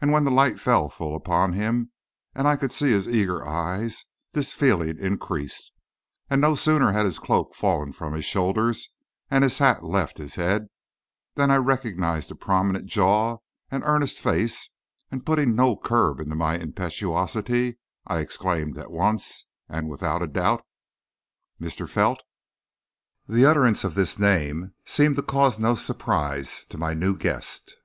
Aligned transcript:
And 0.00 0.10
when 0.10 0.24
the 0.24 0.32
light 0.32 0.58
fell 0.58 0.88
full 0.88 1.14
upon 1.14 1.52
him, 1.52 1.92
and 2.34 2.48
I 2.48 2.56
could 2.56 2.72
see 2.72 2.90
his 2.90 3.06
eager 3.06 3.46
eyes, 3.46 4.04
this 4.32 4.52
feeling 4.52 4.98
increased, 4.98 5.70
and 6.28 6.40
no 6.40 6.56
sooner 6.56 6.90
had 6.90 7.04
his 7.04 7.20
cloak 7.20 7.54
fallen 7.54 7.92
from 7.92 8.12
his 8.14 8.24
shoulders 8.24 8.88
and 9.30 9.44
his 9.44 9.58
hat 9.58 9.84
left 9.84 10.18
his 10.18 10.34
head, 10.34 10.66
than 11.36 11.52
I 11.52 11.58
recognized 11.58 12.28
the 12.28 12.34
prominent 12.34 12.86
jaw 12.86 13.36
and 13.70 13.84
earnest 13.86 14.18
face, 14.18 14.68
and 15.12 15.24
putting 15.24 15.54
no 15.54 15.76
curb 15.76 16.18
on 16.18 16.36
my 16.36 16.58
impetuosity, 16.58 17.78
I 18.04 18.18
exclaimed 18.18 18.76
at 18.76 18.90
once, 18.90 19.46
and 19.68 19.88
without 19.88 20.22
a 20.22 20.26
doubt: 20.26 20.64
"Mr. 21.60 21.88
Felt!" 21.88 22.24
The 23.28 23.46
utterance 23.46 23.84
of 23.84 23.94
this 23.94 24.18
name 24.18 24.74
seemed 24.84 25.14
to 25.14 25.22
cause 25.22 25.56
no 25.60 25.76
surprise 25.76 26.64
to 26.70 26.78
my 26.78 26.94
new 26.94 27.16
guest. 27.16 27.76